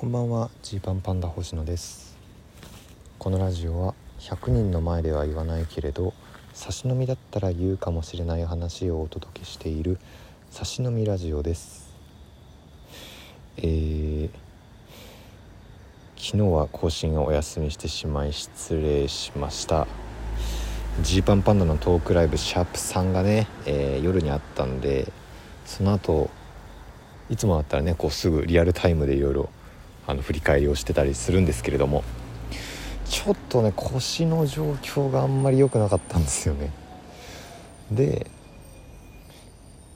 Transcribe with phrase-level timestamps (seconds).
[0.00, 0.48] こんばんは。
[0.62, 2.16] ジーパンパンダ星野です。
[3.18, 6.14] このラジオは100人の前では言わないけれど
[6.54, 9.98] 差し飲みだったら言うかもしれない話をお届けしている
[10.50, 11.92] 差し飲みラジオです。
[13.58, 14.30] えー、
[16.16, 19.86] 昨日は更新をお休みしてしまい失礼しました。
[21.02, 25.12] ジーパンパンダのトークライブシャープ3がね、えー、夜にあったんで
[25.66, 26.30] その後
[27.28, 29.50] いつもだったらねこうすぐリアルタイムでいろいろ
[30.10, 32.02] あの振り返りをしてたりするんですけれども
[33.04, 36.72] ちょっとね腰の状況があんまり良くなかったんですよね。
[37.90, 38.26] で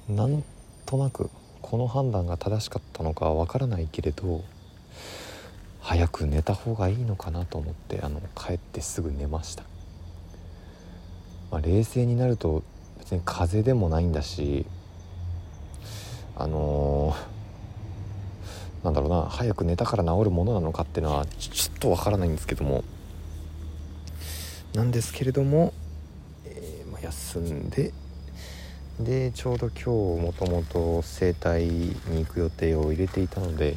[0.08, 0.44] なん
[0.84, 1.30] となく
[1.62, 4.44] この判断が正しかったのかわからないけれど
[5.80, 9.62] 早く寝た方がいいのかなと思ってあの帰ってすぐ寝ました、
[11.50, 12.62] まあ、冷静になると
[12.98, 14.66] 別に風邪でもないんだし
[16.36, 17.33] あのー
[18.84, 22.84] なんだろうな早く寝たから治るものなのかっていうのはちょっとわからないんですけども。
[24.74, 25.72] なんですけれども、
[26.44, 27.92] えー、まあ、休んで
[29.00, 29.88] でちょうど今日
[30.22, 33.76] もともと整体に行く予定を入れていたので、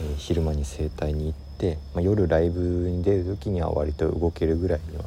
[0.00, 5.04] えー、昼間に整体に行って、まあ、夜ライブに出る時には割と動けるぐらいには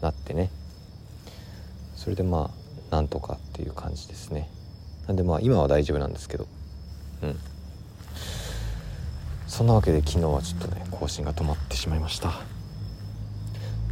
[0.00, 0.50] なってね。
[1.96, 2.50] それでま
[2.90, 4.48] あなんとかっていう感じですね。
[5.08, 6.46] なんでまあ今は大丈夫なんですけど。
[7.22, 7.36] うん。
[9.54, 12.32] そんなわけで昨日はちょっとね更新が止まってしまいました。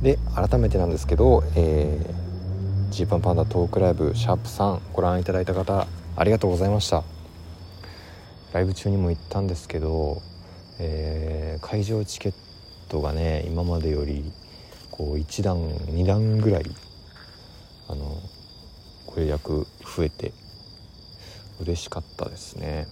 [0.03, 2.01] で改めてなんですけどえ、
[2.91, 7.05] ジーパンパンダトークライブシャープ3ご覧いただいた方ありがとうございました。
[8.53, 10.21] ライブ中にも言ったんですけど、
[10.81, 12.35] えー、会場チケッ
[12.89, 14.33] トがね今までより
[14.91, 16.65] こう1段2段ぐらい
[17.87, 18.17] あの
[19.07, 20.33] ご予約増えて
[21.61, 22.89] 嬉しかったですね。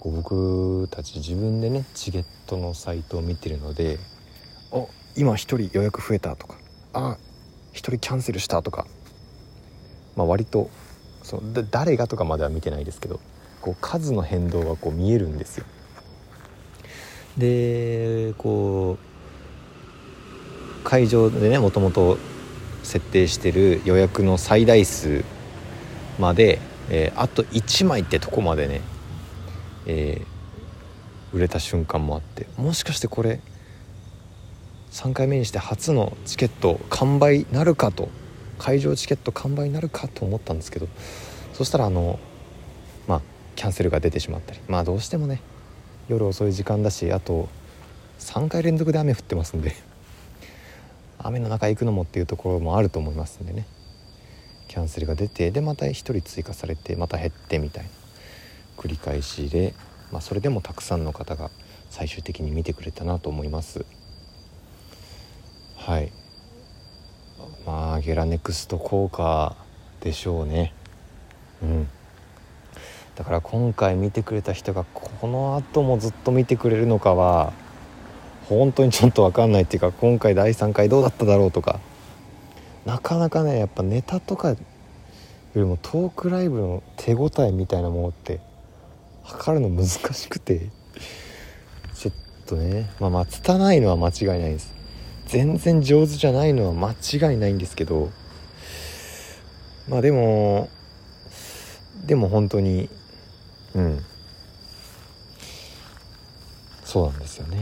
[0.00, 3.98] こう僕たち自分でねチケットのサイトを見てるので
[4.72, 4.84] 「あ
[5.16, 6.56] 今1人予約増えた」とか
[6.92, 7.16] 「あ
[7.72, 8.86] 1人キャンセルした」とか
[10.16, 10.70] まあ割と
[11.22, 13.20] その誰がとかまでは見てないですけど
[13.60, 15.64] こう数の変動がこう見えるんですよ。
[17.36, 22.16] でこう会場でねもともと
[22.82, 25.24] 設定してる予約の最大数
[26.18, 28.80] まで、えー、あと1枚ってとこまでね
[29.86, 33.40] えー、売れた瞬間もあってもしかしてこれ
[34.92, 38.08] 3回目にして初のチケット完売なるかと
[38.58, 40.88] 会場チケット完売になるかと思ったんですけど
[41.52, 42.18] そしたらあの
[43.06, 43.22] まあ
[43.54, 45.40] キャンセルが出てしまったりまあどうしてもね
[46.08, 47.48] 夜遅い時間だしあと
[48.18, 49.74] 3回連続で雨降ってますんで
[51.18, 53.66] 雨の中行くのもっていうところもあると思いますんでね。
[54.68, 57.90] キャンセルが出てでまた1人追加されてまた減ってみたいな。
[58.76, 59.74] 繰り返しで、
[60.12, 61.50] まあ、それでもたくさんの方が
[61.90, 63.84] 最終的に見てくれたなと思います。
[65.76, 66.12] はい。
[67.64, 69.56] まあゲラネクスト効果
[70.00, 70.72] でしょうね。
[71.62, 71.88] うん。
[73.16, 77.54] だから今回見てくれた人がこの後もずっと見てくれるのかは
[78.48, 81.80] 本当にちょっと分かんないっていうか今回第3回どうだっただろうとか
[82.84, 84.56] なかなかねやっぱネタとかよ
[85.54, 88.38] りもトークライブの手応えみたいなものって
[89.26, 90.70] 測るの難しくて
[91.94, 92.14] ちょっ
[92.46, 94.74] とねまあまあ拙いのは間違いないです。
[95.26, 98.10] 全然上手じゃないのは間違いないんですけど
[99.88, 100.68] まあでも
[102.06, 102.88] でも本当に
[103.74, 104.04] うん。
[106.84, 107.58] そうなんですよね。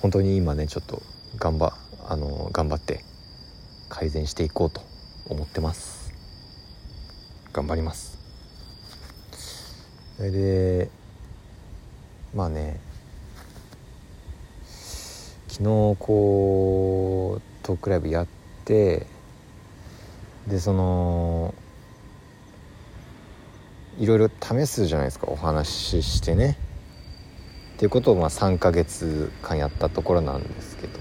[0.00, 1.00] 本当に今ねちょっと
[1.38, 1.72] 頑張
[2.08, 3.04] あの頑張って
[3.88, 4.82] 改善していこうと
[5.28, 6.12] 思ってます。
[7.52, 8.21] 頑張ります。
[10.16, 10.90] それで
[12.34, 12.78] まあね
[15.48, 15.64] 昨日
[15.98, 18.26] こうトークライブやっ
[18.64, 19.06] て
[20.46, 21.54] でその
[23.98, 26.56] いろいろ試すじゃないですかお話ししてね。
[27.74, 30.98] っていうことをまあ3ヶ月間やったところなんですけど。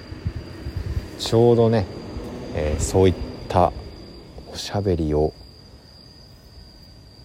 [1.22, 1.86] ちょうどね、
[2.56, 3.16] えー、そういっ
[3.48, 3.72] た
[4.52, 5.34] おしゃべりを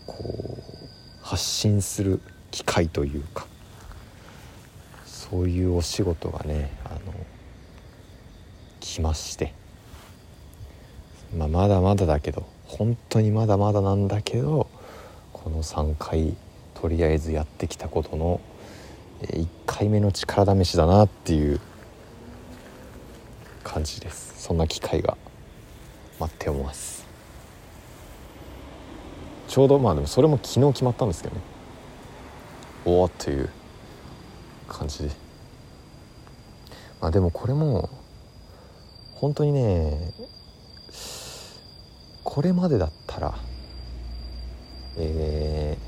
[0.06, 0.45] こう
[1.26, 2.20] 発信する
[2.52, 3.48] 機会というか
[5.04, 7.12] そういうお仕事がねあの
[8.78, 9.52] 来まして、
[11.36, 14.68] まあ、まだまだだけど本当にまだまだなんだけど
[15.32, 16.36] この3回
[16.74, 18.40] とりあえずやってきたことの
[19.22, 21.60] 1回目の力試しだなっていう
[23.64, 24.40] 感じです。
[24.40, 25.16] そんな機会が
[26.20, 27.05] 待っております。
[29.56, 31.40] ちょうどまあでもそれも昨日決まったんですけどね。
[32.84, 33.48] おおっていう
[34.68, 35.04] 感じ
[37.00, 37.88] まあでもこれも
[39.14, 40.12] 本当にね
[42.22, 43.34] これまでだったら
[44.98, 45.78] え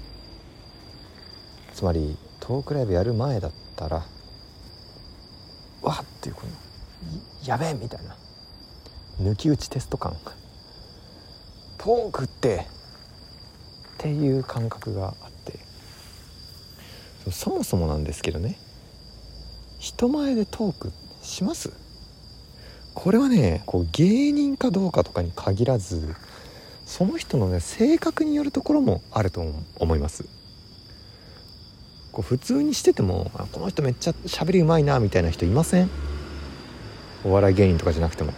[1.71, 4.03] ー、つまりトークライブやる前だったら
[5.83, 6.53] わっっていうこの
[7.47, 8.17] やべえみたいな
[9.21, 10.17] 抜き打ちテスト感。
[11.77, 12.78] トークって
[13.99, 15.59] っていう感覚があって。
[17.33, 18.57] そもそもなんですけどね。
[19.79, 21.73] 人前でトークします？
[22.95, 26.15] これはねこう芸人かどうかとかに限らず
[26.87, 29.45] その人のね性格によるところもあると
[29.79, 30.25] 思います。
[32.13, 35.91] こう普通にしててもこの人めっちゃ喋りうまいなみたいな人いません？
[37.25, 38.33] お笑い芸人とかじゃなくても。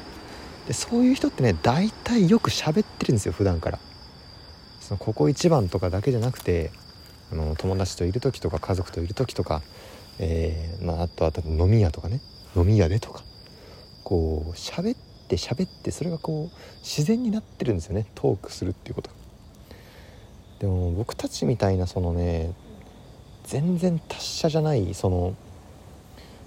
[0.66, 3.78] でそういう人ってね大体よく喋ってるんですよ普段から。
[4.90, 6.72] そのここ一番とかだけじゃなくて
[7.30, 9.62] あの友達といる時とか家族といる時とか、
[10.18, 12.20] えー、まあ、あとは飲み屋とかね。
[12.56, 13.22] 飲み屋でとか。
[14.02, 14.98] こう喋っ
[15.28, 18.06] て喋ってそれがこう自然になってるんですよね。
[18.16, 19.10] トークするっていうこと
[20.58, 22.52] でも僕たちみたいなそのね
[23.44, 25.36] 全然達者じゃないその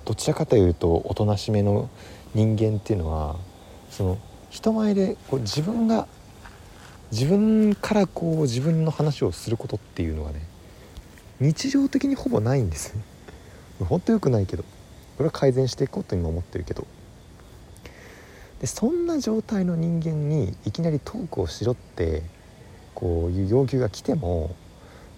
[0.03, 1.89] どちらかというとおとなしめの
[2.33, 3.37] 人間っていうのは
[3.89, 4.17] その
[4.49, 6.07] 人前でこう自分が
[7.13, 10.41] 自分からこう自分の話をすることっていうのがね
[11.39, 12.95] 日常的にほぼないんです。
[13.79, 14.63] ほんとよくないけど。
[14.63, 16.87] これは改善していこうと今思ってるけど。
[18.61, 22.23] でそんな状態の人間にいきなりトークをしろって
[22.95, 24.55] こういう要求が来ても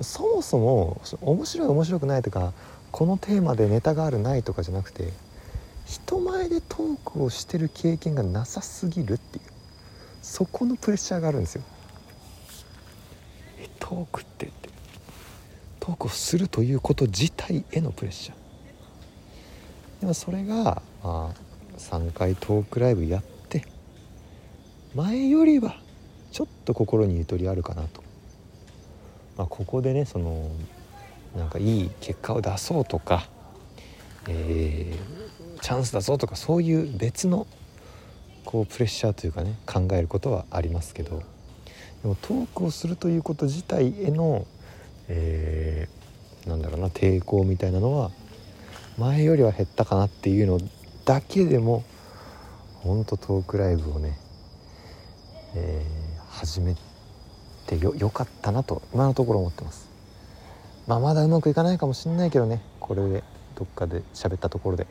[0.01, 2.51] そもそも面白い面白くないとか
[2.91, 5.13] このテーマでネタがあるないとかじゃなくて
[5.85, 9.43] 人前でトークをしてる経験がなさすぎるっていう。
[10.21, 11.61] そこのプレッシャーがあるんですよ。
[13.85, 14.69] トークってって。
[15.79, 20.01] トークをするということ自体へのプレッシャー。
[20.01, 21.33] でもそれが、まあ、
[21.77, 23.63] 3回トークライブやって
[24.95, 25.77] 前よりは
[26.31, 28.03] ちょっと心にゆとりあるかなと、
[29.37, 30.49] まあ、ここでねその
[31.37, 33.27] なんかいい結果を出そうとか、
[34.27, 37.45] えー、チャンスだぞとかそういう別の
[38.45, 41.34] こうプレッシャーというかね考えることはありますけど。
[42.05, 44.45] でもトークをするということ自体への、
[45.07, 48.11] えー、なんだろうな抵抗みたいなのは
[48.99, 50.59] 前よりは減ったかなっていうの
[51.03, 51.83] だけでも
[52.83, 54.19] ほんとトークライブをね、
[55.55, 56.75] えー、始め
[57.65, 59.89] てよよかったなと今のところ思ってます。
[60.85, 63.23] まあまだうまくいかないかもしんないけどねこれで
[63.55, 64.85] どっかで喋ったところで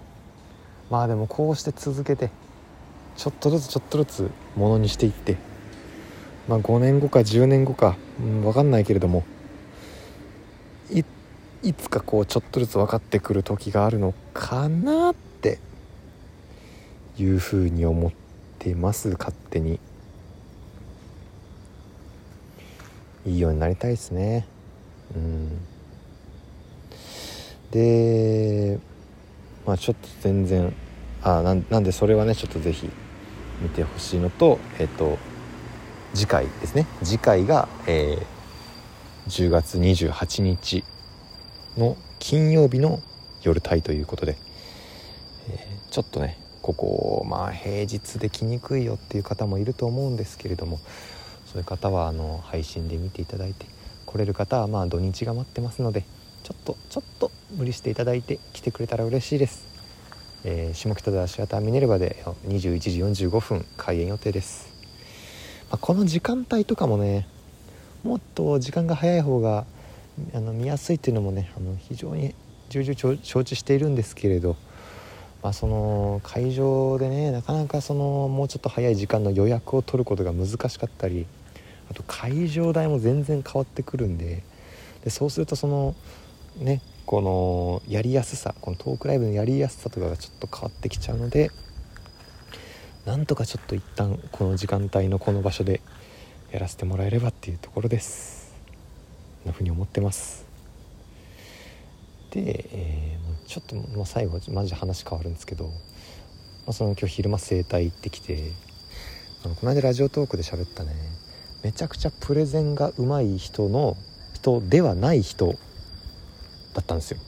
[0.91, 2.31] まあでもこうして続けて
[3.17, 5.54] ちょっとずつちょっとずつものにしていって
[6.49, 9.25] まあ5年後か10年後か、うん、分かんないけれども
[10.91, 11.05] い
[11.63, 15.59] いつかこうちょっとずつ分かってくる時があるのかなって
[17.17, 18.13] いうふうに思っ
[18.59, 19.81] てます勝手に。
[23.27, 24.47] いいようになりたいですね。
[25.17, 25.59] うん。
[27.71, 28.79] で
[29.67, 30.75] まあちょっと全然
[31.23, 32.91] あなんなんでそれはねちょっと是非
[33.63, 35.19] 見てほしいのとえっ、と
[36.15, 36.87] 次回ですね。
[37.03, 40.85] 次回が、えー、10月28日
[41.77, 43.01] の金曜日の
[43.43, 44.37] 夜帯ということで、
[45.51, 50.79] えー、ちょっとねここまあ平日で来にくいよっていう方もいると思うんですけれども
[51.47, 53.67] そういう方はあの配信で見ていただいて
[54.07, 56.05] 来れる方はまあ土日が待ってますので
[56.45, 59.67] ちょっとちょっと無理していただいて来てくれたら嬉しいです、
[60.45, 64.74] えー、下北沢シアターミネルヴァで21時45分開演予定です、
[65.75, 67.27] あ、この時間帯とかもね
[68.03, 69.65] もっと時間が早い方が
[70.33, 72.35] あの見やすいっていうのもねあの非常に
[72.69, 74.57] 重々承知しているんですけれど、
[75.43, 81.27] まあ、その会場でねなかなかそのもうちょっと早い時間の予約を取ることが難しかったり
[81.91, 84.43] あと会場代も全然変わってくるんで
[85.03, 85.95] でそうするとその
[86.59, 91.51] ねこのやりやすさこのトークライブのやりやすさとかがちょっと変わってきちゃうので
[93.05, 95.83] なんとかちょっと一旦この時間帯のこの場所で
[96.51, 98.55] やらせてもらえればっていうところです。
[99.45, 100.47] なふうに思ってます。
[102.31, 105.71] で、えー、ちょっと、まあ、最後マジで話変わるんですけど、ま
[106.69, 108.53] あ、その今日昼間整体行ってきて
[109.45, 110.95] あのこの間ラジオトークで喋ったね。
[111.63, 113.99] めちゃくちゃプレゼンが上手い人の
[114.33, 115.49] 人ではない人
[116.73, 117.19] だったんですよ。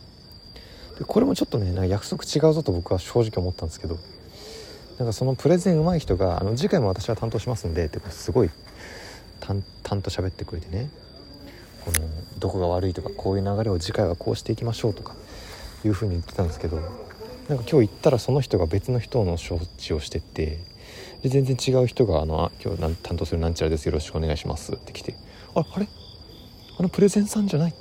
[0.99, 3.99] でこれもちょっとねなんか約束違うぞと僕は正直思ったんですけど
[4.99, 8.51] なんかそのプレゼン上手い人があの次回も私は担当しますんでってすごい
[9.41, 10.91] 淡々と喋ってくれてね
[11.85, 11.99] この
[12.39, 15.15] どこが悪いとかこういう流れを次回はこうしていきましょうとか
[15.85, 16.95] いうふうに言ってたんですけどなんか
[17.49, 20.59] 今日行ったらその人が別の人の処置をしてて
[21.23, 25.15] で全然違う人があのあ「今日担当するなんちゃらですよろしくお願いします」って来て
[25.55, 25.89] 「ああれ
[26.79, 27.75] あのプレゼンさんじゃない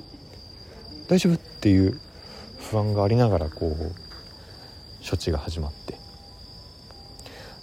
[1.08, 2.00] 大丈夫?」っていう
[2.60, 3.92] 不安がありながらこう
[5.08, 5.96] 処置が始まって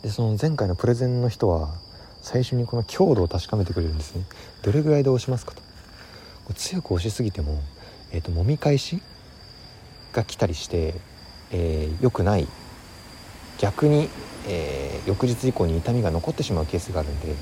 [0.02, 1.74] でその前回のプレゼンの人は
[2.20, 4.24] 最初にこの強度を確かめてくれるんですね。
[4.62, 5.62] どれぐらいで押しますかと。
[6.54, 7.60] 強く押しすぎても、
[8.10, 9.00] えーと、揉み返し
[10.12, 10.94] が来たりして、
[11.50, 12.46] えー、よくない。
[13.58, 14.08] 逆に、
[14.48, 17.34] えー、翌日以降に痛みが残ってしまうケースがあるんで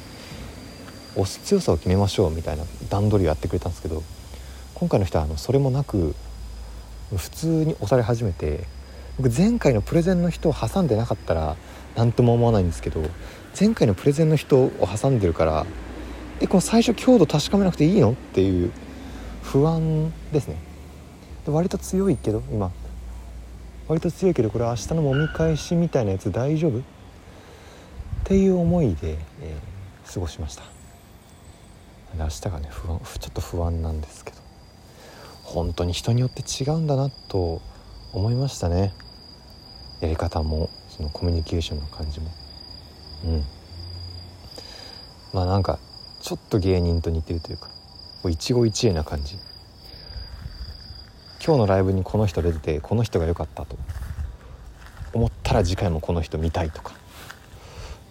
[1.14, 4.02] 押す強さを決めましょうみたいな段取りをやってくれたんですけど
[4.75, 6.14] 今回の人はあのそれもなく
[7.17, 8.64] 普通に押され始めて
[9.23, 11.55] 僕前回のプレゼンの人を挟んでなかったら
[11.95, 13.03] 何とも思わないんですけど
[13.59, 15.67] 前回のプレゼンの人を挟んでるから
[16.41, 18.12] えこの最初強度確かめなくていいの？
[18.12, 18.73] っていう
[19.43, 20.57] 不安ですね。
[21.45, 22.71] で割と強いけど今。
[23.89, 26.79] 割と強いけどこれ明日の揉み返しみたいなやつ大丈夫？
[26.79, 26.83] っ
[28.25, 30.62] ていう思いで、えー、過ごしました。
[32.17, 34.39] 明日がね不安ちょっと不安なんですけど。
[35.43, 37.61] 本当に人によって違うんだなと
[38.15, 38.95] 思いましたね。
[40.00, 42.30] やり方もそのコミュニケーションの感じも。
[43.25, 43.45] うん。
[45.33, 45.78] まあなんか
[46.21, 47.69] ちょっと芸人と似てるというか
[48.28, 49.37] 一期一会な感じ。
[51.45, 53.76] 今日のライブにこの人出ててこの人が良かったと。
[55.12, 56.95] 思ったら次回もこの人見たいとか。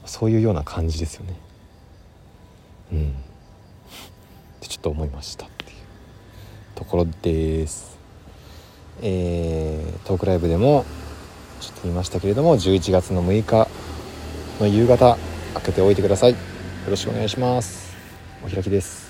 [0.05, 1.33] そういうような感じですよね。
[2.91, 3.09] うん。
[3.09, 3.13] っ
[4.61, 5.69] てちょっと思いましたっていう
[6.75, 7.97] ところです。
[9.01, 10.85] えー、トークライブでも
[11.59, 13.67] ちょっと言いましたけれども11月の6日
[14.59, 15.17] の夕方
[15.55, 16.31] 開けておいてください。
[16.31, 16.37] よ
[16.89, 17.95] ろしくお願いします。
[18.45, 19.08] お開きです。